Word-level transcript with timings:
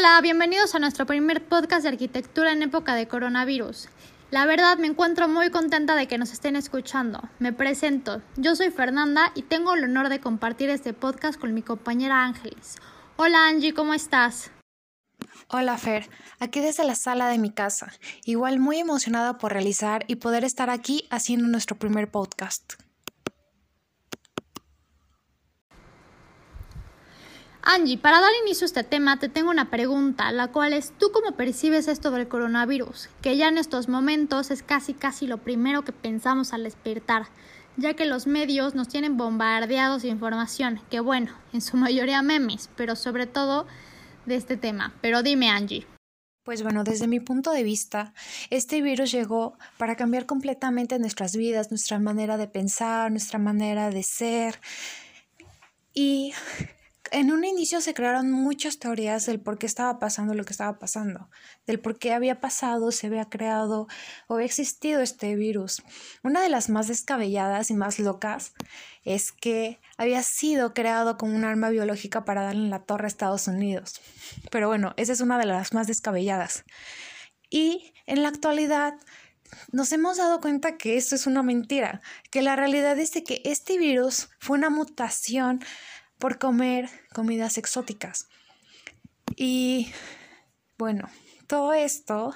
Hola, 0.00 0.18
bienvenidos 0.22 0.74
a 0.74 0.78
nuestro 0.78 1.04
primer 1.04 1.46
podcast 1.46 1.82
de 1.82 1.90
arquitectura 1.90 2.52
en 2.52 2.62
época 2.62 2.94
de 2.94 3.06
coronavirus. 3.06 3.90
La 4.30 4.46
verdad 4.46 4.78
me 4.78 4.86
encuentro 4.86 5.28
muy 5.28 5.50
contenta 5.50 5.94
de 5.94 6.08
que 6.08 6.16
nos 6.16 6.32
estén 6.32 6.56
escuchando. 6.56 7.20
Me 7.38 7.52
presento, 7.52 8.22
yo 8.36 8.56
soy 8.56 8.70
Fernanda 8.70 9.30
y 9.34 9.42
tengo 9.42 9.74
el 9.74 9.84
honor 9.84 10.08
de 10.08 10.18
compartir 10.18 10.70
este 10.70 10.94
podcast 10.94 11.38
con 11.38 11.52
mi 11.52 11.60
compañera 11.60 12.24
Ángeles. 12.24 12.76
Hola 13.16 13.46
Angie, 13.46 13.74
¿cómo 13.74 13.92
estás? 13.92 14.50
Hola 15.48 15.76
Fer, 15.76 16.08
aquí 16.38 16.60
desde 16.60 16.84
la 16.84 16.94
sala 16.94 17.28
de 17.28 17.36
mi 17.36 17.50
casa, 17.50 17.92
igual 18.24 18.58
muy 18.58 18.78
emocionada 18.78 19.36
por 19.36 19.52
realizar 19.52 20.04
y 20.06 20.16
poder 20.16 20.44
estar 20.44 20.70
aquí 20.70 21.06
haciendo 21.10 21.46
nuestro 21.46 21.78
primer 21.78 22.10
podcast. 22.10 22.76
Angie, 27.72 27.98
para 27.98 28.20
dar 28.20 28.32
inicio 28.44 28.64
a 28.64 28.66
este 28.66 28.82
tema 28.82 29.20
te 29.20 29.28
tengo 29.28 29.48
una 29.48 29.70
pregunta, 29.70 30.32
la 30.32 30.48
cual 30.48 30.72
es 30.72 30.92
¿tú 30.98 31.12
cómo 31.12 31.36
percibes 31.36 31.86
esto 31.86 32.10
del 32.10 32.26
coronavirus? 32.26 33.08
Que 33.22 33.36
ya 33.36 33.46
en 33.46 33.58
estos 33.58 33.88
momentos 33.88 34.50
es 34.50 34.64
casi 34.64 34.92
casi 34.92 35.28
lo 35.28 35.38
primero 35.38 35.84
que 35.84 35.92
pensamos 35.92 36.52
al 36.52 36.64
despertar, 36.64 37.28
ya 37.76 37.94
que 37.94 38.06
los 38.06 38.26
medios 38.26 38.74
nos 38.74 38.88
tienen 38.88 39.16
bombardeados 39.16 40.02
de 40.02 40.08
información, 40.08 40.80
que 40.90 40.98
bueno, 40.98 41.32
en 41.52 41.60
su 41.60 41.76
mayoría 41.76 42.22
memes, 42.22 42.68
pero 42.74 42.96
sobre 42.96 43.28
todo 43.28 43.68
de 44.26 44.34
este 44.34 44.56
tema. 44.56 44.92
Pero 45.00 45.22
dime 45.22 45.48
Angie. 45.48 45.86
Pues 46.42 46.64
bueno, 46.64 46.82
desde 46.82 47.06
mi 47.06 47.20
punto 47.20 47.52
de 47.52 47.62
vista, 47.62 48.14
este 48.50 48.82
virus 48.82 49.12
llegó 49.12 49.56
para 49.78 49.94
cambiar 49.94 50.26
completamente 50.26 50.98
nuestras 50.98 51.36
vidas, 51.36 51.70
nuestra 51.70 52.00
manera 52.00 52.36
de 52.36 52.48
pensar, 52.48 53.12
nuestra 53.12 53.38
manera 53.38 53.90
de 53.90 54.02
ser. 54.02 54.58
Y 55.94 56.32
en 57.12 57.32
un 57.32 57.44
inicio 57.44 57.80
se 57.80 57.94
crearon 57.94 58.30
muchas 58.30 58.78
teorías 58.78 59.26
del 59.26 59.40
por 59.40 59.58
qué 59.58 59.66
estaba 59.66 59.98
pasando 59.98 60.34
lo 60.34 60.44
que 60.44 60.52
estaba 60.52 60.78
pasando, 60.78 61.30
del 61.66 61.80
por 61.80 61.98
qué 61.98 62.12
había 62.12 62.40
pasado, 62.40 62.92
se 62.92 63.08
había 63.08 63.28
creado 63.28 63.88
o 64.28 64.34
había 64.34 64.46
existido 64.46 65.00
este 65.00 65.34
virus. 65.36 65.82
Una 66.22 66.40
de 66.42 66.48
las 66.48 66.68
más 66.68 66.88
descabelladas 66.88 67.70
y 67.70 67.74
más 67.74 67.98
locas 67.98 68.54
es 69.04 69.32
que 69.32 69.80
había 69.96 70.22
sido 70.22 70.74
creado 70.74 71.16
como 71.16 71.34
un 71.34 71.44
arma 71.44 71.70
biológica 71.70 72.24
para 72.24 72.42
darle 72.42 72.64
en 72.64 72.70
la 72.70 72.84
torre 72.84 73.04
a 73.04 73.08
Estados 73.08 73.48
Unidos. 73.48 74.00
Pero 74.50 74.68
bueno, 74.68 74.94
esa 74.96 75.12
es 75.12 75.20
una 75.20 75.38
de 75.38 75.46
las 75.46 75.72
más 75.72 75.86
descabelladas. 75.86 76.64
Y 77.48 77.92
en 78.06 78.22
la 78.22 78.28
actualidad 78.28 78.94
nos 79.72 79.92
hemos 79.92 80.16
dado 80.16 80.40
cuenta 80.40 80.76
que 80.76 80.96
esto 80.96 81.14
es 81.14 81.26
una 81.26 81.42
mentira, 81.42 82.00
que 82.30 82.42
la 82.42 82.56
realidad 82.56 82.98
es 82.98 83.12
de 83.12 83.24
que 83.24 83.42
este 83.44 83.78
virus 83.78 84.28
fue 84.38 84.58
una 84.58 84.70
mutación 84.70 85.60
por 86.20 86.38
comer 86.38 86.88
comidas 87.12 87.58
exóticas. 87.58 88.28
Y 89.34 89.90
bueno, 90.78 91.08
todo 91.48 91.72
esto 91.72 92.34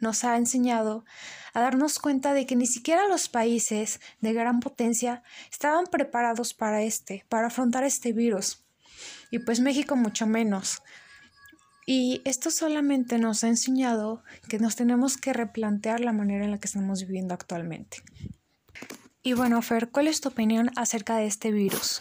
nos 0.00 0.24
ha 0.24 0.36
enseñado 0.36 1.04
a 1.52 1.60
darnos 1.60 1.98
cuenta 1.98 2.34
de 2.34 2.46
que 2.46 2.56
ni 2.56 2.66
siquiera 2.66 3.06
los 3.06 3.28
países 3.28 4.00
de 4.20 4.32
gran 4.32 4.60
potencia 4.60 5.22
estaban 5.50 5.84
preparados 5.86 6.52
para 6.52 6.82
este, 6.82 7.24
para 7.28 7.46
afrontar 7.46 7.84
este 7.84 8.12
virus. 8.12 8.64
Y 9.30 9.38
pues 9.38 9.60
México 9.60 9.96
mucho 9.96 10.26
menos. 10.26 10.82
Y 11.86 12.22
esto 12.24 12.50
solamente 12.50 13.18
nos 13.18 13.44
ha 13.44 13.48
enseñado 13.48 14.24
que 14.48 14.58
nos 14.58 14.74
tenemos 14.74 15.16
que 15.16 15.32
replantear 15.32 16.00
la 16.00 16.12
manera 16.12 16.44
en 16.44 16.50
la 16.50 16.58
que 16.58 16.66
estamos 16.66 17.02
viviendo 17.02 17.34
actualmente. 17.34 17.98
Y 19.22 19.34
bueno, 19.34 19.60
Fer, 19.62 19.90
¿cuál 19.90 20.08
es 20.08 20.20
tu 20.20 20.30
opinión 20.30 20.70
acerca 20.76 21.16
de 21.16 21.26
este 21.26 21.50
virus? 21.50 22.00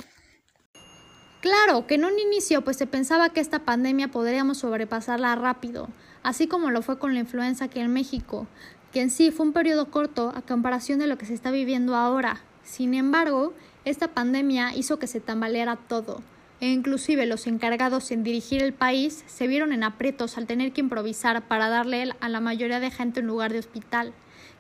Claro, 1.44 1.88
que 1.88 1.96
en 1.96 2.06
un 2.06 2.18
inicio 2.18 2.64
pues 2.64 2.78
se 2.78 2.88
pensaba 2.88 3.28
que 3.28 3.42
esta 3.42 3.66
pandemia 3.66 4.08
podríamos 4.08 4.60
sobrepasarla 4.60 5.36
rápido, 5.36 5.90
así 6.24 6.48
como 6.48 6.72
lo 6.72 6.82
fue 6.82 7.00
con 7.00 7.14
la 7.14 7.20
influenza 7.20 7.66
aquí 7.66 7.82
en 7.82 7.92
México, 7.92 8.48
que 8.94 9.02
en 9.02 9.10
sí 9.10 9.30
fue 9.30 9.48
un 9.48 9.52
periodo 9.52 9.92
corto 9.92 10.32
a 10.34 10.42
comparación 10.42 11.00
de 11.00 11.08
lo 11.08 11.18
que 11.18 11.26
se 11.26 11.34
está 11.34 11.52
viviendo 11.52 11.98
ahora. 11.98 12.40
Sin 12.64 12.94
embargo, 12.94 13.54
esta 13.84 14.08
pandemia 14.08 14.74
hizo 14.74 15.00
que 15.00 15.08
se 15.08 15.20
tambaleara 15.20 15.76
todo, 15.76 16.24
e 16.62 16.70
inclusive 16.70 17.26
los 17.26 17.46
encargados 17.46 18.12
en 18.12 18.24
dirigir 18.24 18.64
el 18.64 18.72
país 18.72 19.26
se 19.28 19.48
vieron 19.48 19.74
en 19.74 19.84
aprietos 19.84 20.38
al 20.38 20.48
tener 20.48 20.72
que 20.72 20.80
improvisar 20.80 21.46
para 21.50 21.68
darle 21.68 22.14
a 22.22 22.30
la 22.30 22.40
mayoría 22.40 22.80
de 22.80 22.90
gente 22.90 23.20
un 23.20 23.28
lugar 23.28 23.52
de 23.52 23.60
hospital, 23.60 24.14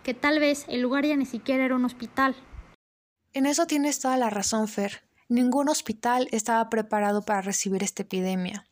que 0.03 0.13
tal 0.13 0.41
vez 0.41 0.66
el 0.68 0.81
lugar 0.81 1.06
ya 1.06 1.16
ni 1.16 1.25
siquiera 1.25 1.63
era 1.63 1.78
un 1.78 1.85
hospital. 1.85 2.35
En 3.31 3.46
eso 3.46 3.68
tienes 3.68 4.02
toda 4.02 4.18
la 4.18 4.29
razón, 4.29 4.68
Fer. 4.68 5.02
Ningún 5.34 5.68
hospital 5.68 6.28
estaba 6.30 6.70
preparado 6.70 7.26
para 7.26 7.42
recibir 7.42 7.82
esta 7.82 8.04
epidemia, 8.04 8.68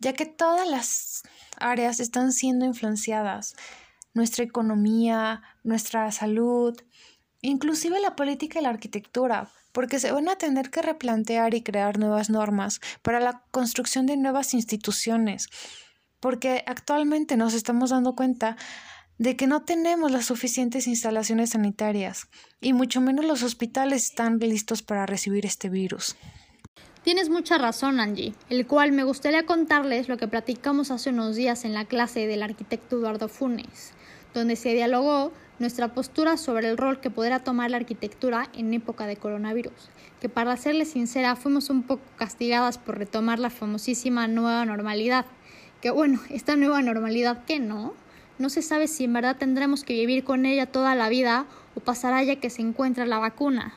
ya 0.00 0.14
que 0.14 0.24
todas 0.24 0.66
las 0.66 1.22
áreas 1.58 2.00
están 2.00 2.32
siendo 2.32 2.64
influenciadas. 2.64 3.56
Nuestra 4.14 4.42
economía, 4.42 5.42
nuestra 5.64 6.10
salud, 6.12 6.80
inclusive 7.42 8.00
la 8.00 8.16
política 8.16 8.58
y 8.58 8.62
la 8.62 8.70
arquitectura, 8.70 9.50
porque 9.72 10.00
se 10.00 10.12
van 10.12 10.30
a 10.30 10.36
tener 10.36 10.70
que 10.70 10.80
replantear 10.80 11.52
y 11.52 11.62
crear 11.62 11.98
nuevas 11.98 12.30
normas 12.30 12.80
para 13.02 13.20
la 13.20 13.44
construcción 13.50 14.06
de 14.06 14.16
nuevas 14.16 14.54
instituciones, 14.54 15.50
porque 16.20 16.64
actualmente 16.66 17.36
nos 17.36 17.52
estamos 17.52 17.90
dando 17.90 18.16
cuenta 18.16 18.56
de 19.18 19.36
que 19.36 19.46
no 19.46 19.62
tenemos 19.62 20.10
las 20.10 20.26
suficientes 20.26 20.86
instalaciones 20.86 21.50
sanitarias 21.50 22.28
y 22.60 22.72
mucho 22.72 23.00
menos 23.00 23.24
los 23.24 23.42
hospitales 23.42 24.04
están 24.04 24.38
listos 24.38 24.82
para 24.82 25.06
recibir 25.06 25.46
este 25.46 25.68
virus. 25.68 26.16
Tienes 27.02 27.30
mucha 27.30 27.56
razón, 27.56 28.00
Angie, 28.00 28.34
el 28.50 28.66
cual 28.66 28.92
me 28.92 29.04
gustaría 29.04 29.46
contarles 29.46 30.08
lo 30.08 30.16
que 30.16 30.26
platicamos 30.26 30.90
hace 30.90 31.10
unos 31.10 31.36
días 31.36 31.64
en 31.64 31.72
la 31.72 31.84
clase 31.84 32.26
del 32.26 32.42
arquitecto 32.42 32.96
Eduardo 32.96 33.28
Funes, 33.28 33.92
donde 34.34 34.56
se 34.56 34.74
dialogó 34.74 35.32
nuestra 35.58 35.94
postura 35.94 36.36
sobre 36.36 36.68
el 36.68 36.76
rol 36.76 37.00
que 37.00 37.10
podrá 37.10 37.38
tomar 37.38 37.70
la 37.70 37.78
arquitectura 37.78 38.50
en 38.54 38.74
época 38.74 39.06
de 39.06 39.16
coronavirus, 39.16 39.90
que 40.20 40.28
para 40.28 40.56
serles 40.56 40.90
sincera 40.90 41.36
fuimos 41.36 41.70
un 41.70 41.84
poco 41.84 42.02
castigadas 42.16 42.76
por 42.76 42.98
retomar 42.98 43.38
la 43.38 43.50
famosísima 43.50 44.26
nueva 44.28 44.66
normalidad, 44.66 45.26
que 45.80 45.90
bueno, 45.90 46.20
esta 46.28 46.56
nueva 46.56 46.82
normalidad 46.82 47.44
que 47.44 47.60
no, 47.60 47.94
no 48.38 48.50
se 48.50 48.62
sabe 48.62 48.88
si 48.88 49.04
en 49.04 49.12
verdad 49.12 49.36
tendremos 49.36 49.84
que 49.84 49.94
vivir 49.94 50.24
con 50.24 50.46
ella 50.46 50.66
toda 50.66 50.94
la 50.94 51.08
vida 51.08 51.46
o 51.74 51.80
pasará 51.80 52.22
ya 52.22 52.40
que 52.40 52.50
se 52.50 52.62
encuentra 52.62 53.06
la 53.06 53.18
vacuna. 53.18 53.74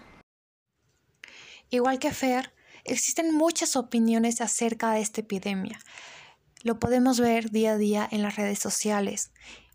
Igual 1.70 2.00
que 2.00 2.12
Fer, 2.12 2.52
existen 2.84 3.34
muchas 3.34 3.76
opiniones 3.76 4.42
acerca 4.42 4.92
de 4.92 5.02
esta 5.02 5.22
epidemia. 5.22 5.80
Lo 6.64 6.80
podemos 6.80 7.20
ver 7.20 7.52
día 7.52 7.74
a 7.74 7.78
día 7.78 8.08
en 8.12 8.22
las 8.22 8.36
redes 8.36 8.60
sociales. 8.60 9.32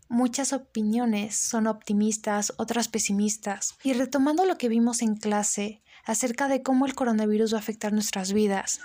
Muchas 0.07 0.53
opiniones 0.53 1.35
son 1.35 1.65
optimistas, 1.65 2.53
otras 2.57 2.89
pesimistas. 2.89 3.75
Y 3.83 3.93
retomando 3.93 4.45
lo 4.45 4.57
que 4.57 4.69
vimos 4.69 5.01
en 5.01 5.15
clase 5.15 5.81
acerca 6.05 6.47
de 6.47 6.61
cómo 6.61 6.85
el 6.85 6.93
coronavirus 6.93 7.53
va 7.53 7.57
a 7.57 7.61
afectar 7.61 7.91
nuestras 7.91 8.33
vidas, 8.33 8.81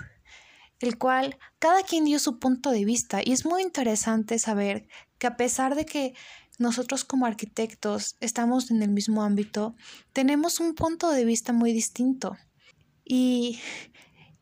el 0.81 0.97
cual 0.97 1.37
cada 1.59 1.83
quien 1.83 2.05
dio 2.05 2.19
su 2.19 2.39
punto 2.39 2.71
de 2.71 2.85
vista 2.85 3.21
y 3.23 3.31
es 3.31 3.45
muy 3.45 3.61
interesante 3.61 4.39
saber 4.39 4.87
que 5.17 5.27
a 5.27 5.37
pesar 5.37 5.75
de 5.75 5.85
que 5.85 6.13
nosotros 6.57 7.05
como 7.05 7.25
arquitectos 7.25 8.15
estamos 8.19 8.71
en 8.71 8.81
el 8.83 8.89
mismo 8.89 9.23
ámbito, 9.23 9.75
tenemos 10.13 10.59
un 10.59 10.75
punto 10.75 11.09
de 11.11 11.25
vista 11.25 11.53
muy 11.53 11.73
distinto. 11.73 12.37
Y 13.03 13.59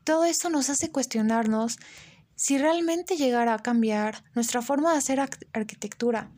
todo 0.03 0.25
esto 0.25 0.49
nos 0.49 0.69
hace 0.69 0.91
cuestionarnos 0.91 1.77
si 2.35 2.57
realmente 2.57 3.17
llegara 3.17 3.53
a 3.53 3.59
cambiar 3.59 4.23
nuestra 4.33 4.61
forma 4.61 4.91
de 4.91 4.97
hacer 4.97 5.19
arquitectura. 5.53 6.31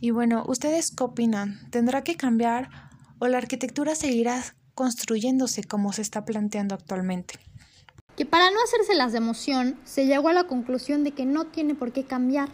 Y 0.00 0.10
bueno, 0.10 0.44
¿ustedes 0.46 0.92
qué 0.92 1.04
opinan? 1.04 1.68
¿Tendrá 1.70 2.04
que 2.04 2.16
cambiar 2.16 2.70
o 3.18 3.26
la 3.26 3.38
arquitectura 3.38 3.94
seguirá 3.94 4.42
construyéndose 4.74 5.64
como 5.64 5.92
se 5.92 6.02
está 6.02 6.24
planteando 6.24 6.74
actualmente? 6.76 7.47
Que 8.18 8.26
para 8.26 8.50
no 8.50 8.60
hacerse 8.64 8.96
las 8.96 9.12
de 9.12 9.18
emoción, 9.18 9.78
se 9.84 10.06
llegó 10.06 10.28
a 10.28 10.32
la 10.32 10.42
conclusión 10.42 11.04
de 11.04 11.12
que 11.12 11.24
no 11.24 11.44
tiene 11.44 11.76
por 11.76 11.92
qué 11.92 12.02
cambiar. 12.02 12.48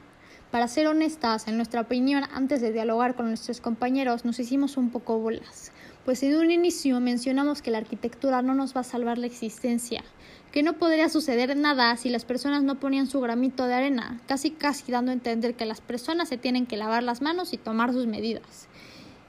Para 0.51 0.69
ser 0.69 0.87
honestas, 0.87 1.49
en 1.49 1.57
nuestra 1.57 1.81
opinión, 1.81 2.25
antes 2.35 2.61
de 2.61 2.71
dialogar 2.71 3.15
con 3.15 3.29
nuestros 3.29 3.63
compañeros, 3.63 4.27
nos 4.27 4.39
hicimos 4.39 4.77
un 4.77 4.91
poco 4.91 5.19
bolas, 5.19 5.73
pues 6.05 6.23
en 6.23 6.37
un 6.37 6.51
inicio 6.51 7.01
mencionamos 7.01 7.63
que 7.63 7.71
la 7.71 7.79
arquitectura 7.79 8.43
no 8.43 8.55
nos 8.55 8.77
va 8.77 8.83
a 8.83 8.85
salvar 8.85 9.17
la 9.17 9.25
existencia, 9.25 10.05
que 10.53 10.63
no 10.63 10.75
podría 10.75 11.09
suceder 11.09 11.57
nada 11.57 11.97
si 11.97 12.11
las 12.11 12.27
personas 12.27 12.63
no 12.63 12.79
ponían 12.79 13.07
su 13.07 13.23
gramito 13.23 13.67
de 13.67 13.73
arena, 13.73 14.21
casi 14.29 14.51
casi 14.51 14.93
dando 14.93 15.13
a 15.13 15.15
entender 15.15 15.55
que 15.55 15.65
las 15.65 15.81
personas 15.81 16.29
se 16.29 16.37
tienen 16.37 16.67
que 16.67 16.77
lavar 16.77 17.03
las 17.03 17.23
manos 17.23 17.55
y 17.55 17.57
tomar 17.57 17.95
sus 17.95 18.07
medidas, 18.07 18.69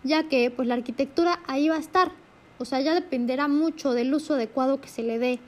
ya 0.04 0.28
que 0.28 0.52
pues 0.52 0.68
la 0.68 0.74
arquitectura 0.74 1.40
ahí 1.48 1.70
va 1.70 1.78
a 1.78 1.80
estar, 1.80 2.12
o 2.58 2.66
sea, 2.66 2.82
ya 2.82 2.94
dependerá 2.94 3.48
mucho 3.48 3.94
del 3.94 4.14
uso 4.14 4.34
adecuado 4.34 4.82
que 4.82 4.90
se 4.90 5.02
le 5.02 5.18
dé, 5.18 5.40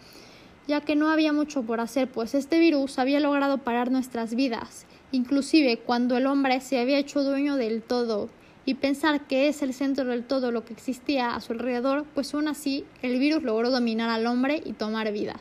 ya 0.67 0.81
que 0.81 0.95
no 0.95 1.09
había 1.09 1.33
mucho 1.33 1.63
por 1.63 1.79
hacer, 1.79 2.09
pues 2.09 2.35
este 2.35 2.59
virus 2.59 2.99
había 2.99 3.19
logrado 3.19 3.59
parar 3.59 3.91
nuestras 3.91 4.35
vidas 4.35 4.85
inclusive 5.11 5.79
cuando 5.79 6.17
el 6.17 6.25
hombre 6.25 6.59
se 6.61 6.79
había 6.79 6.97
hecho 6.97 7.23
dueño 7.23 7.55
del 7.55 7.81
todo, 7.81 8.29
y 8.65 8.75
pensar 8.75 9.27
que 9.27 9.47
es 9.47 9.61
el 9.61 9.73
centro 9.73 10.05
del 10.05 10.25
todo 10.25 10.51
lo 10.51 10.65
que 10.65 10.73
existía 10.73 11.35
a 11.35 11.39
su 11.39 11.53
alrededor, 11.53 12.05
pues 12.13 12.33
aún 12.33 12.49
así 12.49 12.85
el 13.01 13.17
virus 13.17 13.41
logró 13.41 13.71
dominar 13.71 14.09
al 14.09 14.27
hombre 14.27 14.61
y 14.63 14.73
tomar 14.73 15.09
vidas. 15.13 15.39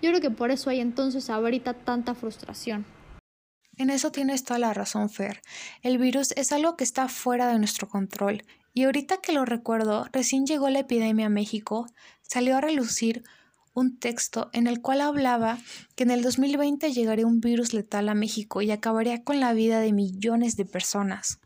Yo 0.00 0.10
creo 0.10 0.22
que 0.22 0.30
por 0.30 0.50
eso 0.50 0.70
hay 0.70 0.80
entonces 0.80 1.28
ahorita 1.28 1.74
tanta 1.74 2.14
frustración. 2.14 2.86
En 3.76 3.90
eso 3.90 4.12
tienes 4.12 4.44
toda 4.44 4.58
la 4.58 4.72
razón, 4.72 5.10
Fer. 5.10 5.42
El 5.82 5.98
virus 5.98 6.32
es 6.36 6.52
algo 6.52 6.76
que 6.76 6.84
está 6.84 7.08
fuera 7.08 7.48
de 7.48 7.58
nuestro 7.58 7.86
control. 7.86 8.44
Y 8.72 8.84
ahorita 8.84 9.18
que 9.18 9.32
lo 9.32 9.44
recuerdo, 9.44 10.06
recién 10.12 10.46
llegó 10.46 10.70
la 10.70 10.80
epidemia 10.80 11.26
a 11.26 11.30
México, 11.30 11.86
salió 12.22 12.56
a 12.56 12.60
relucir 12.62 13.24
un 13.74 13.98
texto 13.98 14.50
en 14.52 14.66
el 14.66 14.80
cual 14.80 15.00
hablaba 15.00 15.58
que 15.96 16.04
en 16.04 16.10
el 16.10 16.22
2020 16.22 16.92
llegaría 16.92 17.26
un 17.26 17.40
virus 17.40 17.74
letal 17.74 18.08
a 18.08 18.14
México 18.14 18.62
y 18.62 18.70
acabaría 18.70 19.22
con 19.24 19.40
la 19.40 19.52
vida 19.52 19.80
de 19.80 19.92
millones 19.92 20.56
de 20.56 20.64
personas. 20.64 21.40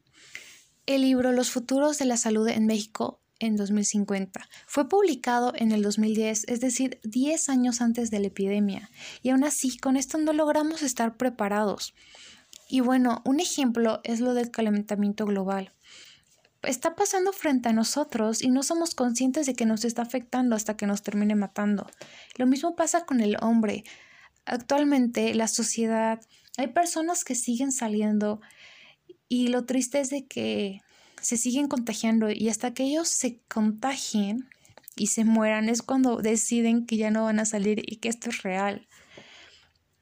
El 0.86 1.02
libro 1.02 1.32
Los 1.32 1.50
futuros 1.50 1.98
de 1.98 2.04
la 2.04 2.16
salud 2.16 2.46
en 2.48 2.66
México 2.66 3.20
en 3.40 3.56
2050 3.56 4.48
fue 4.66 4.88
publicado 4.88 5.52
en 5.54 5.72
el 5.72 5.82
2010, 5.82 6.44
es 6.48 6.60
decir, 6.60 7.00
10 7.04 7.48
años 7.48 7.80
antes 7.80 8.10
de 8.10 8.20
la 8.20 8.26
epidemia, 8.28 8.90
y 9.22 9.31
aún 9.31 9.44
así 9.44 9.78
con 9.78 9.96
esto 9.96 10.19
no 10.19 10.32
logramos 10.32 10.82
estar 10.82 11.16
preparados. 11.16 11.94
Y 12.69 12.81
bueno, 12.81 13.22
un 13.24 13.40
ejemplo 13.40 14.00
es 14.04 14.20
lo 14.20 14.34
del 14.34 14.50
calentamiento 14.50 15.24
global 15.24 15.72
está 16.62 16.94
pasando 16.94 17.32
frente 17.32 17.69
a 17.69 17.72
nosotros 17.72 18.43
y 18.43 18.50
no 18.50 18.62
somos 18.62 18.94
conscientes 18.94 19.46
de 19.46 19.55
que 19.55 19.66
nos 19.66 19.84
está 19.84 20.02
afectando 20.02 20.56
hasta 20.56 20.76
que 20.76 20.87
nos 20.87 21.02
termine 21.02 21.34
matando. 21.34 21.87
Lo 22.37 22.46
mismo 22.46 22.75
pasa 22.75 23.05
con 23.05 23.20
el 23.20 23.37
hombre. 23.40 23.84
Actualmente 24.44 25.34
la 25.34 25.49
sociedad, 25.49 26.20
hay 26.56 26.69
personas 26.69 27.25
que 27.25 27.34
siguen 27.34 27.70
saliendo 27.70 28.40
y 29.28 29.49
lo 29.49 29.64
triste 29.64 30.00
es 30.00 30.10
de 30.10 30.26
que 30.26 30.81
se 31.20 31.37
siguen 31.37 31.69
contagiando 31.69 32.31
y 32.31 32.49
hasta 32.49 32.75
que 32.75 32.84
ellos 32.84 33.08
se 33.08 33.40
contagien 33.49 34.49
y 34.96 35.08
se 35.08 35.25
mueran 35.25 35.69
es 35.69 35.82
cuando 35.82 36.16
deciden 36.16 36.87
que 36.87 36.96
ya 36.96 37.10
no 37.10 37.25
van 37.25 37.38
a 37.38 37.44
salir 37.44 37.82
y 37.87 37.96
que 37.96 38.08
esto 38.08 38.31
es 38.31 38.43
real. 38.43 38.88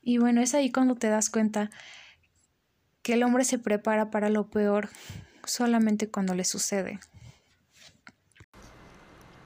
Y 0.02 0.18
bueno, 0.18 0.40
es 0.40 0.54
ahí 0.54 0.70
cuando 0.70 0.94
te 0.94 1.08
das 1.08 1.30
cuenta 1.30 1.70
que 3.02 3.14
el 3.14 3.22
hombre 3.22 3.44
se 3.44 3.58
prepara 3.58 4.10
para 4.10 4.30
lo 4.30 4.48
peor 4.50 4.88
solamente 5.46 6.10
cuando 6.10 6.34
le 6.34 6.44
sucede. 6.44 7.00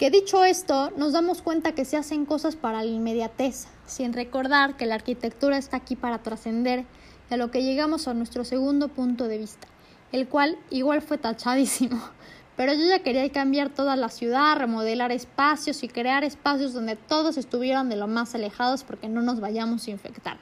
Que 0.01 0.11
dicho 0.11 0.45
esto, 0.45 0.91
nos 0.97 1.13
damos 1.13 1.43
cuenta 1.43 1.73
que 1.73 1.85
se 1.85 1.99
hacen 1.99 2.25
cosas 2.25 2.57
para 2.57 2.83
la 2.83 2.91
inmediatez, 2.91 3.67
sin 3.87 4.15
recordar 4.15 4.79
que 4.79 4.87
la 4.87 4.95
arquitectura 4.95 5.59
está 5.59 5.77
aquí 5.77 5.95
para 5.95 6.23
trascender 6.23 6.87
y 7.31 7.35
a 7.35 7.37
lo 7.37 7.51
que 7.51 7.63
llegamos 7.63 8.09
a 8.09 8.15
nuestro 8.15 8.45
segundo 8.45 8.89
punto 8.89 9.29
de 9.29 9.37
vista, 9.37 9.69
el 10.11 10.27
cual 10.27 10.59
igual 10.71 11.03
fue 11.03 11.19
tachadísimo. 11.19 12.01
Pero 12.57 12.73
yo 12.73 12.85
ya 12.87 13.03
quería 13.03 13.31
cambiar 13.31 13.69
toda 13.71 13.95
la 13.97 14.09
ciudad, 14.09 14.57
remodelar 14.57 15.13
espacios 15.13 15.83
y 15.83 15.89
crear 15.89 16.25
espacios 16.25 16.73
donde 16.73 16.97
todos 16.97 17.37
estuvieran 17.37 17.89
de 17.89 17.97
lo 17.97 18.07
más 18.07 18.35
alejados 18.35 18.85
porque 18.85 19.09
no 19.09 19.21
nos 19.23 19.41
vayamos 19.41 19.87
a 19.87 19.91
infectar. 19.91 20.39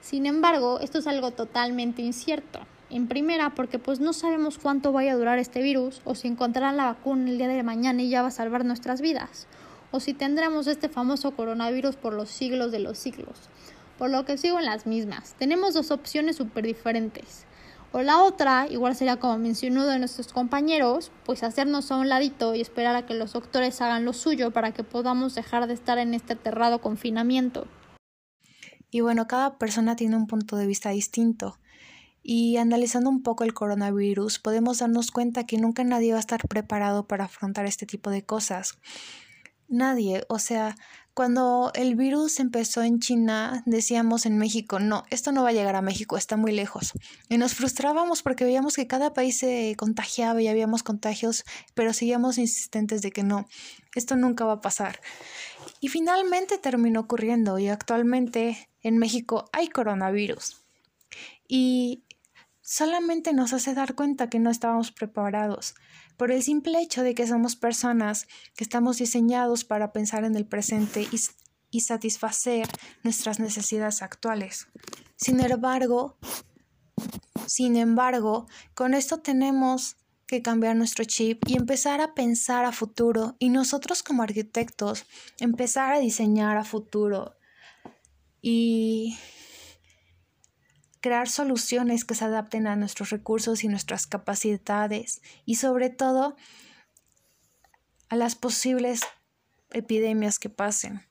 Sin 0.00 0.26
embargo, 0.26 0.80
esto 0.80 0.98
es 0.98 1.06
algo 1.06 1.30
totalmente 1.32 2.02
incierto. 2.02 2.60
En 2.92 3.08
primera, 3.08 3.54
porque 3.54 3.78
pues 3.78 4.00
no 4.00 4.12
sabemos 4.12 4.58
cuánto 4.58 4.92
vaya 4.92 5.12
a 5.12 5.16
durar 5.16 5.38
este 5.38 5.62
virus 5.62 6.02
o 6.04 6.14
si 6.14 6.28
encontrarán 6.28 6.76
la 6.76 6.84
vacuna 6.84 7.30
el 7.30 7.38
día 7.38 7.48
de 7.48 7.62
mañana 7.62 8.02
y 8.02 8.10
ya 8.10 8.20
va 8.20 8.28
a 8.28 8.30
salvar 8.30 8.66
nuestras 8.66 9.00
vidas, 9.00 9.46
o 9.92 9.98
si 9.98 10.12
tendremos 10.12 10.66
este 10.66 10.90
famoso 10.90 11.30
coronavirus 11.30 11.96
por 11.96 12.12
los 12.12 12.28
siglos 12.28 12.70
de 12.70 12.80
los 12.80 12.98
siglos. 12.98 13.48
Por 13.96 14.10
lo 14.10 14.26
que 14.26 14.36
sigo 14.36 14.58
en 14.58 14.66
las 14.66 14.86
mismas. 14.86 15.34
Tenemos 15.38 15.72
dos 15.72 15.90
opciones 15.90 16.36
súper 16.36 16.66
diferentes. 16.66 17.46
O 17.92 18.02
la 18.02 18.22
otra, 18.22 18.66
igual 18.68 18.94
sería 18.94 19.16
como 19.16 19.38
mencionó 19.38 19.86
de 19.86 19.98
nuestros 19.98 20.30
compañeros, 20.30 21.12
pues 21.24 21.42
hacernos 21.42 21.90
a 21.90 21.96
un 21.96 22.10
ladito 22.10 22.54
y 22.54 22.60
esperar 22.60 22.94
a 22.94 23.06
que 23.06 23.14
los 23.14 23.32
doctores 23.32 23.80
hagan 23.80 24.04
lo 24.04 24.12
suyo 24.12 24.50
para 24.50 24.72
que 24.72 24.84
podamos 24.84 25.34
dejar 25.34 25.66
de 25.66 25.72
estar 25.72 25.96
en 25.96 26.12
este 26.12 26.34
aterrado 26.34 26.82
confinamiento. 26.82 27.66
Y 28.90 29.00
bueno, 29.00 29.26
cada 29.26 29.56
persona 29.56 29.96
tiene 29.96 30.16
un 30.16 30.26
punto 30.26 30.56
de 30.56 30.66
vista 30.66 30.90
distinto. 30.90 31.56
Y 32.22 32.56
analizando 32.56 33.10
un 33.10 33.22
poco 33.22 33.44
el 33.44 33.54
coronavirus, 33.54 34.38
podemos 34.38 34.78
darnos 34.78 35.10
cuenta 35.10 35.44
que 35.44 35.58
nunca 35.58 35.84
nadie 35.84 36.12
va 36.12 36.18
a 36.18 36.20
estar 36.20 36.46
preparado 36.48 37.06
para 37.06 37.24
afrontar 37.24 37.66
este 37.66 37.86
tipo 37.86 38.10
de 38.10 38.24
cosas. 38.24 38.78
Nadie, 39.68 40.24
o 40.28 40.38
sea, 40.38 40.76
cuando 41.14 41.72
el 41.74 41.94
virus 41.94 42.40
empezó 42.40 42.82
en 42.82 42.98
China, 42.98 43.62
decíamos 43.66 44.24
en 44.24 44.38
México, 44.38 44.78
no, 44.78 45.04
esto 45.10 45.30
no 45.30 45.42
va 45.42 45.50
a 45.50 45.52
llegar 45.52 45.76
a 45.76 45.82
México, 45.82 46.16
está 46.16 46.38
muy 46.38 46.52
lejos. 46.52 46.92
Y 47.28 47.36
nos 47.36 47.54
frustrábamos 47.54 48.22
porque 48.22 48.44
veíamos 48.44 48.76
que 48.76 48.86
cada 48.86 49.12
país 49.12 49.36
se 49.38 49.74
contagiaba 49.76 50.40
y 50.40 50.48
habíamos 50.48 50.82
contagios, 50.82 51.44
pero 51.74 51.92
seguíamos 51.92 52.38
insistentes 52.38 53.02
de 53.02 53.10
que 53.10 53.24
no, 53.24 53.46
esto 53.94 54.16
nunca 54.16 54.46
va 54.46 54.54
a 54.54 54.60
pasar. 54.62 55.00
Y 55.80 55.88
finalmente 55.88 56.56
terminó 56.56 57.00
ocurriendo 57.00 57.58
y 57.58 57.68
actualmente 57.68 58.70
en 58.80 58.96
México 58.96 59.50
hay 59.52 59.68
coronavirus. 59.68 60.62
Y 61.46 62.04
solamente 62.72 63.34
nos 63.34 63.52
hace 63.52 63.74
dar 63.74 63.94
cuenta 63.94 64.30
que 64.30 64.38
no 64.38 64.48
estábamos 64.48 64.92
preparados, 64.92 65.74
por 66.16 66.30
el 66.30 66.42
simple 66.42 66.80
hecho 66.80 67.02
de 67.02 67.14
que 67.14 67.26
somos 67.26 67.54
personas 67.54 68.26
que 68.56 68.64
estamos 68.64 68.96
diseñados 68.96 69.64
para 69.64 69.92
pensar 69.92 70.24
en 70.24 70.36
el 70.36 70.46
presente 70.46 71.02
y, 71.02 71.20
y 71.70 71.80
satisfacer 71.80 72.66
nuestras 73.02 73.40
necesidades 73.40 74.00
actuales. 74.00 74.68
Sin 75.16 75.40
embargo, 75.40 76.16
sin 77.44 77.76
embargo, 77.76 78.46
con 78.72 78.94
esto 78.94 79.18
tenemos 79.20 79.98
que 80.26 80.40
cambiar 80.40 80.74
nuestro 80.74 81.04
chip 81.04 81.42
y 81.46 81.58
empezar 81.58 82.00
a 82.00 82.14
pensar 82.14 82.64
a 82.64 82.72
futuro 82.72 83.36
y 83.38 83.50
nosotros 83.50 84.02
como 84.02 84.22
arquitectos 84.22 85.04
empezar 85.40 85.92
a 85.92 85.98
diseñar 85.98 86.56
a 86.56 86.64
futuro 86.64 87.34
y 88.40 89.18
crear 91.02 91.28
soluciones 91.28 92.06
que 92.06 92.14
se 92.14 92.24
adapten 92.24 92.66
a 92.66 92.76
nuestros 92.76 93.10
recursos 93.10 93.64
y 93.64 93.68
nuestras 93.68 94.06
capacidades 94.06 95.20
y 95.44 95.56
sobre 95.56 95.90
todo 95.90 96.36
a 98.08 98.16
las 98.16 98.34
posibles 98.34 99.02
epidemias 99.70 100.38
que 100.38 100.48
pasen. 100.48 101.02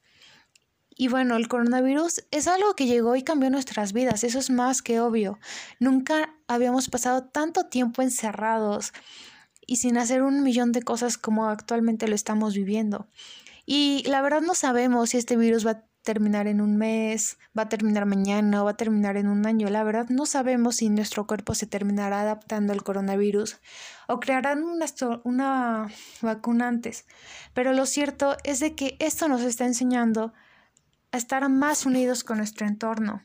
Y 0.89 1.07
bueno, 1.07 1.35
el 1.35 1.47
coronavirus 1.47 2.25
es 2.31 2.47
algo 2.47 2.75
que 2.75 2.85
llegó 2.85 3.15
y 3.15 3.23
cambió 3.23 3.49
nuestras 3.49 3.93
vidas, 3.93 4.23
eso 4.23 4.39
es 4.39 4.49
más 4.49 4.81
que 4.81 4.99
obvio. 4.99 5.39
Nunca 5.79 6.33
habíamos 6.47 6.89
pasado 6.89 7.23
tanto 7.23 7.67
tiempo 7.67 8.01
encerrados 8.01 8.93
y 9.65 9.77
sin 9.77 9.97
hacer 9.97 10.21
un 10.21 10.43
millón 10.43 10.71
de 10.71 10.83
cosas 10.83 11.17
como 11.17 11.47
actualmente 11.47 12.07
lo 12.07 12.15
estamos 12.15 12.53
viviendo. 12.53 13.07
Y 13.65 14.03
la 14.07 14.21
verdad 14.21 14.41
no 14.41 14.53
sabemos 14.53 15.12
si 15.12 15.17
este 15.17 15.38
virus 15.38 15.65
va 15.65 15.71
a 15.71 15.90
terminar 16.03 16.48
en 16.48 16.62
un 16.62 16.77
mes, 16.77 17.38
va 17.58 17.63
a 17.63 17.70
terminar 17.70 18.05
mañana 18.05 18.62
o 18.62 18.65
va 18.65 18.72
a 18.72 18.77
terminar 18.77 19.17
en 19.17 19.27
un 19.27 19.46
año. 19.46 19.70
La 19.70 19.84
verdad 19.84 20.08
no 20.10 20.25
sabemos 20.25 20.77
si 20.77 20.89
nuestro 20.89 21.27
cuerpo 21.27 21.53
se 21.55 21.67
terminará 21.67 22.22
adaptando 22.22 22.74
al 22.74 22.84
coronavirus 22.84 23.60
o 24.08 24.20
crearán 24.20 24.63
una, 24.63 24.86
una 25.24 25.88
vacuna 26.22 26.67
antes. 26.67 27.05
Pero 27.53 27.74
lo 27.74 27.86
cierto 27.86 28.36
es 28.43 28.60
de 28.60 28.75
que 28.75 28.96
esto 29.00 29.27
nos 29.27 29.41
está 29.41 29.65
enseñando 29.65 30.34
a 31.12 31.17
estar 31.17 31.48
más 31.50 31.86
unidos 31.86 32.24
con 32.24 32.38
nuestro 32.38 32.65
entorno, 32.65 33.24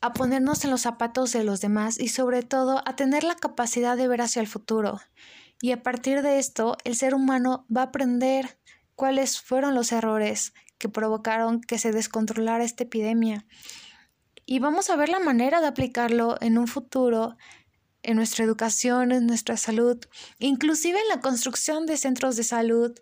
a 0.00 0.12
ponernos 0.12 0.64
en 0.64 0.70
los 0.70 0.82
zapatos 0.82 1.32
de 1.32 1.44
los 1.44 1.60
demás 1.60 1.98
y 1.98 2.08
sobre 2.08 2.42
todo 2.42 2.82
a 2.86 2.96
tener 2.96 3.24
la 3.24 3.36
capacidad 3.36 3.96
de 3.96 4.08
ver 4.08 4.20
hacia 4.20 4.40
el 4.40 4.48
futuro. 4.48 5.00
Y 5.60 5.72
a 5.72 5.82
partir 5.82 6.22
de 6.22 6.38
esto, 6.38 6.76
el 6.84 6.96
ser 6.96 7.14
humano 7.14 7.66
va 7.74 7.82
a 7.82 7.84
aprender 7.84 8.58
cuáles 8.94 9.40
fueron 9.40 9.74
los 9.74 9.92
errores 9.92 10.52
que 10.78 10.88
provocaron 10.88 11.60
que 11.60 11.78
se 11.78 11.92
descontrolara 11.92 12.64
esta 12.64 12.84
epidemia. 12.84 13.46
Y 14.44 14.60
vamos 14.60 14.90
a 14.90 14.96
ver 14.96 15.08
la 15.08 15.18
manera 15.18 15.60
de 15.60 15.66
aplicarlo 15.66 16.36
en 16.40 16.58
un 16.58 16.68
futuro 16.68 17.36
en 18.02 18.16
nuestra 18.16 18.44
educación, 18.44 19.10
en 19.10 19.26
nuestra 19.26 19.56
salud, 19.56 19.98
inclusive 20.38 21.00
en 21.00 21.08
la 21.08 21.20
construcción 21.20 21.86
de 21.86 21.96
centros 21.96 22.36
de 22.36 22.44
salud 22.44 22.92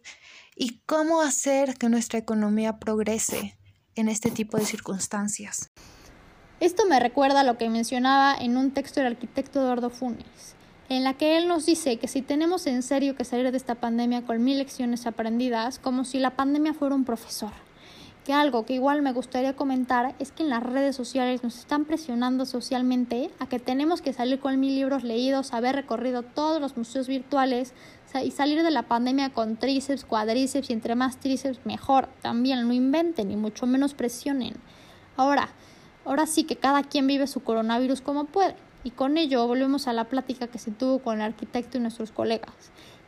y 0.56 0.80
cómo 0.86 1.20
hacer 1.20 1.76
que 1.76 1.90
nuestra 1.90 2.18
economía 2.18 2.78
progrese 2.78 3.58
en 3.94 4.08
este 4.08 4.30
tipo 4.30 4.56
de 4.56 4.64
circunstancias. 4.64 5.70
Esto 6.60 6.86
me 6.86 7.00
recuerda 7.00 7.40
a 7.40 7.44
lo 7.44 7.58
que 7.58 7.68
mencionaba 7.68 8.34
en 8.34 8.56
un 8.56 8.70
texto 8.70 9.00
del 9.00 9.12
arquitecto 9.12 9.60
Eduardo 9.60 9.90
Funes, 9.90 10.54
en 10.88 11.04
la 11.04 11.14
que 11.14 11.36
él 11.36 11.48
nos 11.48 11.66
dice 11.66 11.98
que 11.98 12.08
si 12.08 12.22
tenemos 12.22 12.66
en 12.66 12.82
serio 12.82 13.16
que 13.16 13.24
salir 13.24 13.50
de 13.50 13.56
esta 13.58 13.74
pandemia 13.74 14.22
con 14.24 14.42
mil 14.42 14.56
lecciones 14.56 15.06
aprendidas, 15.06 15.78
como 15.78 16.04
si 16.04 16.18
la 16.18 16.36
pandemia 16.36 16.72
fuera 16.72 16.94
un 16.94 17.04
profesor 17.04 17.52
que 18.24 18.32
algo 18.32 18.64
que 18.64 18.72
igual 18.72 19.02
me 19.02 19.12
gustaría 19.12 19.54
comentar 19.54 20.14
es 20.18 20.32
que 20.32 20.42
en 20.42 20.48
las 20.48 20.62
redes 20.62 20.96
sociales 20.96 21.42
nos 21.42 21.58
están 21.58 21.84
presionando 21.84 22.46
socialmente 22.46 23.30
a 23.38 23.46
que 23.46 23.58
tenemos 23.58 24.00
que 24.00 24.14
salir 24.14 24.40
con 24.40 24.58
mil 24.58 24.74
libros 24.74 25.04
leídos, 25.04 25.52
haber 25.52 25.76
recorrido 25.76 26.22
todos 26.22 26.60
los 26.60 26.76
museos 26.76 27.06
virtuales 27.06 27.74
y 28.22 28.30
salir 28.30 28.62
de 28.62 28.70
la 28.70 28.84
pandemia 28.84 29.30
con 29.30 29.56
tríceps, 29.56 30.04
cuadríceps 30.04 30.70
y 30.70 30.72
entre 30.72 30.94
más 30.94 31.18
tríceps 31.18 31.66
mejor. 31.66 32.08
También 32.22 32.66
no 32.66 32.72
inventen 32.72 33.30
y 33.30 33.36
mucho 33.36 33.66
menos 33.66 33.92
presionen. 33.92 34.54
Ahora, 35.16 35.50
ahora 36.04 36.26
sí 36.26 36.44
que 36.44 36.56
cada 36.56 36.82
quien 36.82 37.06
vive 37.06 37.26
su 37.26 37.40
coronavirus 37.40 38.00
como 38.00 38.24
puede. 38.24 38.56
Y 38.84 38.90
con 38.90 39.16
ello 39.18 39.46
volvemos 39.46 39.86
a 39.88 39.92
la 39.92 40.04
plática 40.04 40.46
que 40.46 40.58
se 40.58 40.70
tuvo 40.70 41.00
con 41.00 41.16
el 41.16 41.22
arquitecto 41.22 41.78
y 41.78 41.80
nuestros 41.80 42.12
colegas, 42.12 42.54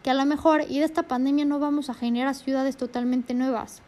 que 0.02 0.10
a 0.10 0.14
lo 0.14 0.24
mejor 0.24 0.64
y 0.68 0.78
de 0.78 0.86
esta 0.86 1.02
pandemia 1.04 1.44
no 1.44 1.58
vamos 1.58 1.90
a 1.90 1.94
generar 1.94 2.34
ciudades 2.34 2.78
totalmente 2.78 3.34
nuevas, 3.34 3.82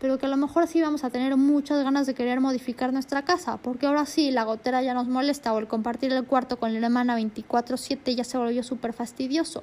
pero 0.00 0.18
que 0.18 0.26
a 0.26 0.28
lo 0.28 0.36
mejor 0.36 0.66
sí 0.66 0.80
vamos 0.80 1.04
a 1.04 1.10
tener 1.10 1.36
muchas 1.36 1.82
ganas 1.82 2.06
de 2.06 2.14
querer 2.14 2.40
modificar 2.40 2.92
nuestra 2.92 3.24
casa, 3.24 3.56
porque 3.58 3.86
ahora 3.86 4.06
sí 4.06 4.30
la 4.30 4.44
gotera 4.44 4.82
ya 4.82 4.94
nos 4.94 5.08
molesta 5.08 5.52
o 5.52 5.58
el 5.58 5.68
compartir 5.68 6.12
el 6.12 6.24
cuarto 6.24 6.58
con 6.58 6.72
la 6.72 6.86
hermana 6.86 7.16
24/7 7.16 8.14
ya 8.14 8.24
se 8.24 8.38
volvió 8.38 8.62
súper 8.62 8.92
fastidioso. 8.92 9.62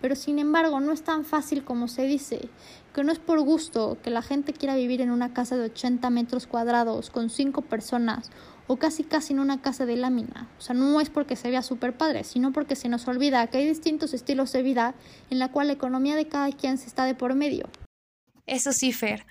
Pero 0.00 0.14
sin 0.14 0.38
embargo 0.38 0.78
no 0.80 0.92
es 0.92 1.02
tan 1.02 1.24
fácil 1.24 1.64
como 1.64 1.88
se 1.88 2.02
dice, 2.02 2.48
que 2.94 3.02
no 3.02 3.12
es 3.12 3.18
por 3.18 3.40
gusto 3.40 3.96
que 4.02 4.10
la 4.10 4.22
gente 4.22 4.52
quiera 4.52 4.76
vivir 4.76 5.00
en 5.00 5.10
una 5.10 5.32
casa 5.32 5.56
de 5.56 5.64
80 5.64 6.10
metros 6.10 6.46
cuadrados 6.46 7.10
con 7.10 7.30
5 7.30 7.62
personas 7.62 8.30
o 8.66 8.76
casi 8.76 9.04
casi 9.04 9.32
en 9.32 9.40
una 9.40 9.62
casa 9.62 9.86
de 9.86 9.96
lámina. 9.96 10.48
O 10.58 10.60
sea, 10.60 10.74
no 10.74 11.00
es 11.00 11.08
porque 11.08 11.36
se 11.36 11.50
vea 11.50 11.62
súper 11.62 11.96
padre, 11.96 12.24
sino 12.24 12.52
porque 12.52 12.76
se 12.76 12.88
nos 12.88 13.06
olvida 13.08 13.46
que 13.46 13.58
hay 13.58 13.68
distintos 13.68 14.12
estilos 14.12 14.52
de 14.52 14.62
vida 14.62 14.94
en 15.30 15.38
la 15.38 15.50
cual 15.52 15.68
la 15.68 15.74
economía 15.74 16.16
de 16.16 16.28
cada 16.28 16.50
quien 16.50 16.76
se 16.76 16.86
está 16.86 17.04
de 17.04 17.14
por 17.14 17.34
medio. 17.34 17.68
Eso 18.46 18.72
sí, 18.72 18.92
Fer. 18.92 19.26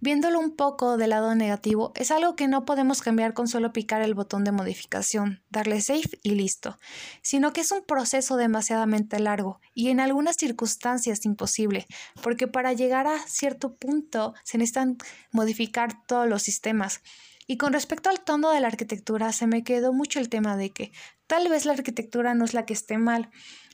Viéndolo 0.00 0.38
un 0.38 0.54
poco 0.54 0.96
del 0.96 1.10
lado 1.10 1.34
negativo, 1.34 1.92
es 1.96 2.12
algo 2.12 2.36
que 2.36 2.46
no 2.46 2.64
podemos 2.64 3.02
cambiar 3.02 3.34
con 3.34 3.48
solo 3.48 3.72
picar 3.72 4.00
el 4.00 4.14
botón 4.14 4.44
de 4.44 4.52
modificación, 4.52 5.42
darle 5.50 5.80
save 5.80 6.20
y 6.22 6.36
listo, 6.36 6.78
sino 7.20 7.52
que 7.52 7.62
es 7.62 7.72
un 7.72 7.84
proceso 7.84 8.36
demasiadamente 8.36 9.18
largo 9.18 9.60
y 9.74 9.88
en 9.88 9.98
algunas 9.98 10.36
circunstancias 10.36 11.24
imposible, 11.24 11.88
porque 12.22 12.46
para 12.46 12.72
llegar 12.74 13.08
a 13.08 13.18
cierto 13.26 13.74
punto 13.74 14.34
se 14.44 14.56
necesitan 14.56 14.98
modificar 15.32 16.06
todos 16.06 16.28
los 16.28 16.42
sistemas. 16.42 17.00
Y 17.48 17.56
con 17.56 17.72
respecto 17.72 18.08
al 18.08 18.20
tono 18.20 18.50
de 18.50 18.60
la 18.60 18.68
arquitectura, 18.68 19.32
se 19.32 19.48
me 19.48 19.64
quedó 19.64 19.92
mucho 19.92 20.20
el 20.20 20.28
tema 20.28 20.56
de 20.56 20.70
que 20.70 20.92
tal 21.26 21.48
vez 21.48 21.64
la 21.64 21.72
arquitectura 21.72 22.34
no 22.34 22.44
es 22.44 22.54
la 22.54 22.66
que 22.66 22.74
esté 22.74 22.98
mal 22.98 23.30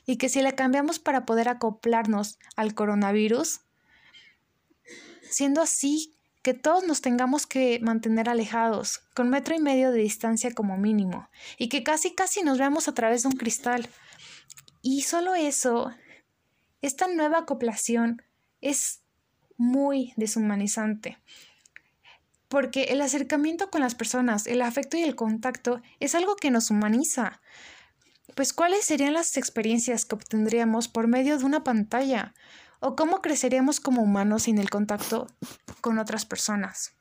y 0.07 0.17
que 0.17 0.29
si 0.29 0.41
la 0.41 0.53
cambiamos 0.53 0.97
para 0.97 1.25
poder 1.27 1.49
acoplarnos 1.49 2.39
al 2.55 2.73
coronavirus, 2.73 3.61
siendo 5.29 5.61
así 5.61 6.14
que 6.45 6.53
todos 6.53 6.83
nos 6.83 7.01
tengamos 7.01 7.47
que 7.47 7.79
mantener 7.81 8.29
alejados, 8.29 8.99
con 9.15 9.31
metro 9.31 9.55
y 9.55 9.59
medio 9.59 9.91
de 9.91 10.01
distancia 10.01 10.53
como 10.53 10.77
mínimo, 10.77 11.27
y 11.57 11.69
que 11.69 11.81
casi 11.81 12.13
casi 12.13 12.43
nos 12.43 12.59
veamos 12.59 12.87
a 12.87 12.93
través 12.93 13.23
de 13.23 13.29
un 13.29 13.35
cristal. 13.35 13.89
Y 14.83 15.01
solo 15.01 15.33
eso, 15.33 15.91
esta 16.83 17.07
nueva 17.07 17.39
acoplación 17.39 18.21
es 18.61 19.01
muy 19.57 20.13
deshumanizante 20.17 21.17
porque 22.47 22.83
el 22.83 23.01
acercamiento 23.01 23.71
con 23.71 23.81
las 23.81 23.95
personas, 23.95 24.45
el 24.45 24.61
afecto 24.61 24.97
y 24.97 25.01
el 25.01 25.15
contacto 25.15 25.81
es 25.99 26.13
algo 26.13 26.35
que 26.35 26.51
nos 26.51 26.69
humaniza. 26.69 27.41
Pues 28.35 28.53
cuáles 28.53 28.85
serían 28.85 29.13
las 29.13 29.35
experiencias 29.35 30.05
que 30.05 30.13
obtendríamos 30.13 30.87
por 30.87 31.07
medio 31.07 31.39
de 31.39 31.43
una 31.43 31.63
pantalla 31.63 32.35
o 32.85 32.95
cómo 32.95 33.21
creceríamos 33.21 33.79
como 33.79 34.01
humanos 34.01 34.43
sin 34.43 34.59
el 34.59 34.69
contacto 34.69 35.27
con 35.81 35.97
otras 35.97 36.25
personas. 36.25 36.93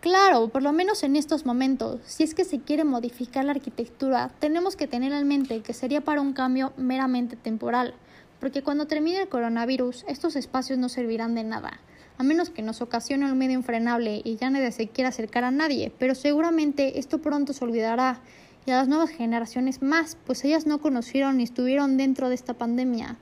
Claro, 0.00 0.48
por 0.48 0.62
lo 0.62 0.72
menos 0.72 1.02
en 1.02 1.16
estos 1.16 1.44
momentos, 1.44 2.00
si 2.04 2.22
es 2.22 2.34
que 2.34 2.44
se 2.44 2.60
quiere 2.60 2.84
modificar 2.84 3.44
la 3.44 3.52
arquitectura, 3.52 4.30
tenemos 4.38 4.76
que 4.76 4.86
tener 4.86 5.12
en 5.12 5.26
mente 5.26 5.60
que 5.62 5.72
sería 5.72 6.00
para 6.02 6.20
un 6.20 6.32
cambio 6.32 6.72
meramente 6.76 7.36
temporal, 7.36 7.94
porque 8.38 8.62
cuando 8.62 8.86
termine 8.86 9.22
el 9.22 9.28
coronavirus, 9.28 10.04
estos 10.06 10.36
espacios 10.36 10.78
no 10.78 10.88
servirán 10.88 11.34
de 11.34 11.42
nada 11.42 11.80
a 12.18 12.24
menos 12.24 12.50
que 12.50 12.62
nos 12.62 12.82
ocasione 12.82 13.30
un 13.30 13.38
medio 13.38 13.56
infrenable 13.56 14.20
y 14.24 14.36
ya 14.36 14.50
nadie 14.50 14.72
se 14.72 14.88
quiera 14.88 15.10
acercar 15.10 15.44
a 15.44 15.52
nadie, 15.52 15.92
pero 15.98 16.16
seguramente 16.16 16.98
esto 16.98 17.18
pronto 17.18 17.52
se 17.52 17.64
olvidará 17.64 18.20
y 18.66 18.72
a 18.72 18.76
las 18.76 18.88
nuevas 18.88 19.10
generaciones 19.10 19.82
más, 19.82 20.18
pues 20.26 20.44
ellas 20.44 20.66
no 20.66 20.80
conocieron 20.80 21.36
ni 21.36 21.44
estuvieron 21.44 21.96
dentro 21.96 22.28
de 22.28 22.34
esta 22.34 22.54
pandemia. 22.54 23.16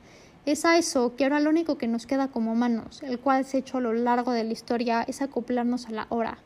Es 0.47 0.65
a 0.65 0.79
eso 0.79 1.17
que 1.17 1.25
ahora 1.25 1.41
lo 1.41 1.51
único 1.51 1.77
que 1.77 1.89
nos 1.89 2.07
queda 2.07 2.29
como 2.29 2.53
humanos, 2.53 3.03
el 3.03 3.19
cual 3.19 3.45
se 3.45 3.57
ha 3.57 3.61
hecho 3.61 3.79
a 3.79 3.81
lo 3.81 3.93
largo 3.93 4.31
de 4.31 4.45
la 4.45 4.53
historia, 4.53 5.03
es 5.03 5.21
acoplarnos 5.21 5.87
a 5.87 5.91
la 5.91 6.07
hora. 6.09 6.39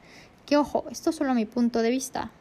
Que 0.46 0.56
ojo, 0.56 0.86
esto 0.90 1.10
es 1.10 1.16
solo 1.16 1.34
mi 1.34 1.44
punto 1.44 1.82
de 1.82 1.90
vista. 1.90 2.32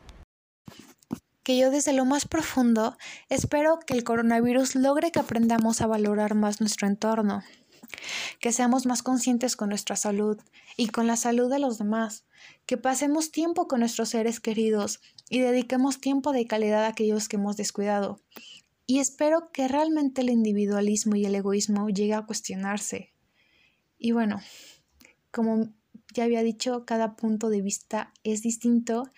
Que 1.43 1.57
yo 1.57 1.69
desde 1.69 1.91
lo 1.91 2.05
más 2.05 2.25
profundo 2.25 2.95
espero 3.27 3.79
que 3.85 3.93
el 3.93 4.05
coronavirus 4.05 4.75
logre 4.75 5.11
que 5.11 5.19
aprendamos 5.19 5.81
a 5.81 5.87
valorar 5.87 6.33
más 6.33 6.61
nuestro 6.61 6.87
entorno, 6.87 7.43
que 8.39 8.53
seamos 8.53 8.85
más 8.85 9.03
conscientes 9.03 9.57
con 9.57 9.67
nuestra 9.67 9.97
salud 9.97 10.39
y 10.77 10.87
con 10.87 11.07
la 11.07 11.17
salud 11.17 11.51
de 11.51 11.59
los 11.59 11.77
demás, 11.77 12.23
que 12.67 12.77
pasemos 12.77 13.31
tiempo 13.31 13.67
con 13.67 13.81
nuestros 13.81 14.07
seres 14.07 14.39
queridos 14.39 15.01
y 15.29 15.39
dediquemos 15.39 15.99
tiempo 15.99 16.31
de 16.31 16.47
calidad 16.47 16.85
a 16.85 16.87
aquellos 16.87 17.27
que 17.27 17.35
hemos 17.35 17.57
descuidado. 17.57 18.21
Y 18.89 18.97
espero 18.97 19.51
que 19.51 19.67
realmente 19.67 20.21
el 20.21 20.31
individualismo 20.31 21.15
y 21.15 21.23
el 21.23 21.35
egoísmo 21.35 21.89
llegue 21.89 22.15
a 22.15 22.25
cuestionarse. 22.25 23.13
Y 23.99 24.13
bueno, 24.13 24.41
como 25.29 25.69
ya 26.11 26.23
había 26.23 26.41
dicho, 26.41 26.85
cada 26.87 27.15
punto 27.15 27.51
de 27.51 27.61
vista 27.61 28.11
es 28.23 28.41
distinto. 28.41 29.11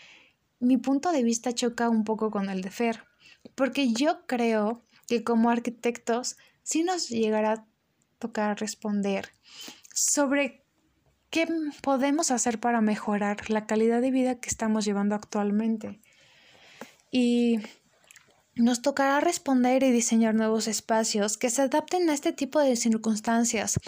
Mi 0.60 0.76
punto 0.76 1.14
de 1.14 1.24
vista 1.24 1.54
choca 1.54 1.88
un 1.88 2.04
poco 2.04 2.32
con 2.32 2.50
el 2.50 2.64
de 2.64 2.70
Fer, 2.70 3.06
porque 3.56 3.94
yo 3.94 4.28
creo 4.28 4.84
que 5.08 5.24
como 5.24 5.50
arquitectos 5.50 6.36
sí 6.64 6.84
nos 6.84 7.08
llegará 7.08 7.66
toca 8.20 8.54
responder 8.56 9.30
sobre 9.94 10.66
qué 11.30 11.48
podemos 11.82 12.30
hacer 12.32 12.60
para 12.60 12.82
mejorar 12.82 13.50
la 13.50 13.68
calidad 13.68 14.02
de 14.02 14.12
vida 14.12 14.38
que 14.42 14.50
estamos 14.50 14.84
llevando 14.84 15.16
actualmente. 15.16 16.02
Y 17.10 17.62
nos 18.62 18.82
tocará 18.82 19.20
responder 19.20 19.84
y 19.84 19.92
diseñar 19.92 20.36
nuevos 20.36 20.68
espacios 20.68 21.38
que 21.38 21.50
se 21.50 21.64
adapten 21.64 22.10
a 22.10 22.14
este 22.14 22.32
tipo 22.32 22.60
de 22.60 22.76
circunstancias, 22.76 23.80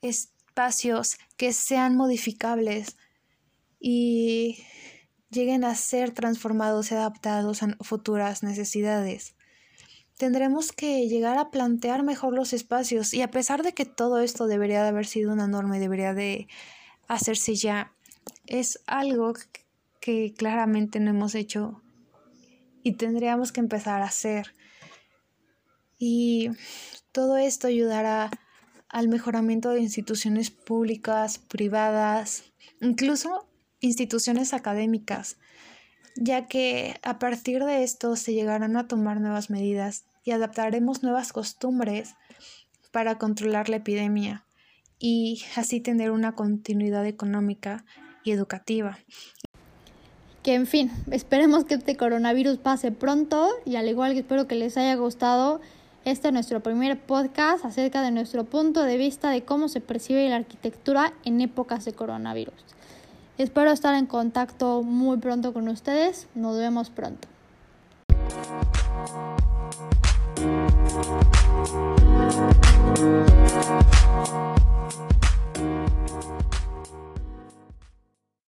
espacios 0.00 1.18
que 1.36 1.52
sean 1.52 1.96
modificables 1.96 2.96
y 3.80 4.64
lleguen 5.30 5.64
a 5.64 5.74
ser 5.74 6.12
transformados 6.12 6.92
y 6.92 6.94
adaptados 6.94 7.62
a 7.62 7.76
futuras 7.80 8.42
necesidades. 8.42 9.34
Tendremos 10.16 10.70
que 10.70 11.08
llegar 11.08 11.36
a 11.38 11.50
plantear 11.50 12.04
mejor 12.04 12.34
los 12.34 12.52
espacios 12.52 13.12
y 13.12 13.22
a 13.22 13.30
pesar 13.30 13.64
de 13.64 13.72
que 13.72 13.84
todo 13.84 14.20
esto 14.20 14.46
debería 14.46 14.82
de 14.82 14.90
haber 14.90 15.06
sido 15.06 15.32
una 15.32 15.48
norma 15.48 15.76
y 15.76 15.80
debería 15.80 16.14
de 16.14 16.46
hacerse 17.08 17.56
ya, 17.56 17.92
es 18.46 18.80
algo 18.86 19.32
que 19.98 20.34
claramente 20.36 21.00
no 21.00 21.10
hemos 21.10 21.34
hecho 21.34 21.81
y 22.82 22.92
tendríamos 22.92 23.52
que 23.52 23.60
empezar 23.60 24.02
a 24.02 24.06
hacer. 24.06 24.54
Y 25.98 26.50
todo 27.12 27.36
esto 27.36 27.68
ayudará 27.68 28.30
al 28.88 29.08
mejoramiento 29.08 29.70
de 29.70 29.80
instituciones 29.80 30.50
públicas, 30.50 31.38
privadas, 31.38 32.44
incluso 32.80 33.48
instituciones 33.80 34.52
académicas, 34.52 35.38
ya 36.16 36.46
que 36.46 37.00
a 37.02 37.18
partir 37.18 37.64
de 37.64 37.82
esto 37.82 38.16
se 38.16 38.34
llegarán 38.34 38.76
a 38.76 38.86
tomar 38.86 39.20
nuevas 39.20 39.48
medidas 39.48 40.04
y 40.24 40.32
adaptaremos 40.32 41.02
nuevas 41.02 41.32
costumbres 41.32 42.14
para 42.92 43.18
controlar 43.18 43.68
la 43.68 43.76
epidemia 43.76 44.44
y 44.98 45.42
así 45.56 45.80
tener 45.80 46.10
una 46.10 46.34
continuidad 46.34 47.06
económica 47.06 47.84
y 48.24 48.30
educativa. 48.30 48.98
Que 50.42 50.54
en 50.54 50.66
fin, 50.66 50.90
esperemos 51.10 51.64
que 51.64 51.74
este 51.74 51.96
coronavirus 51.96 52.58
pase 52.58 52.90
pronto 52.90 53.48
y 53.64 53.76
al 53.76 53.88
igual 53.88 54.12
que 54.12 54.20
espero 54.20 54.48
que 54.48 54.56
les 54.56 54.76
haya 54.76 54.96
gustado 54.96 55.60
este 56.04 56.28
es 56.28 56.34
nuestro 56.34 56.58
primer 56.58 56.98
podcast 56.98 57.64
acerca 57.64 58.02
de 58.02 58.10
nuestro 58.10 58.42
punto 58.42 58.82
de 58.82 58.96
vista 58.96 59.30
de 59.30 59.44
cómo 59.44 59.68
se 59.68 59.80
percibe 59.80 60.28
la 60.28 60.34
arquitectura 60.34 61.12
en 61.24 61.40
épocas 61.40 61.84
de 61.84 61.92
coronavirus. 61.92 62.54
Espero 63.38 63.70
estar 63.70 63.94
en 63.94 64.06
contacto 64.06 64.82
muy 64.82 65.18
pronto 65.18 65.52
con 65.52 65.68
ustedes. 65.68 66.26
Nos 66.34 66.58
vemos 66.58 66.90
pronto. 66.90 67.28